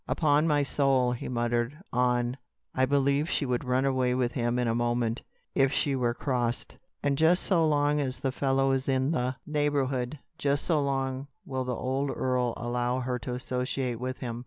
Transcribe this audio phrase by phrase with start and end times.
[0.07, 2.37] "Upon my soul," he muttered on,
[2.73, 5.21] "I believe she would run away with him in a moment,
[5.53, 6.75] if she were crossed.
[7.03, 11.65] And just so long as the fellow is in the neighborhood, just so long will
[11.65, 14.39] the old earl allow her to associate with him.